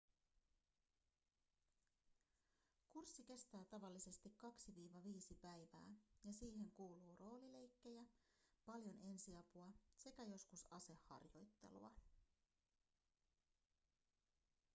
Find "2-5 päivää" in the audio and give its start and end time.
4.37-5.89